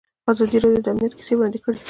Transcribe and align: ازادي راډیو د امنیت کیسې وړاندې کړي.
ازادي 0.31 0.57
راډیو 0.63 0.83
د 0.85 0.87
امنیت 0.93 1.13
کیسې 1.17 1.33
وړاندې 1.35 1.59
کړي. 1.63 1.79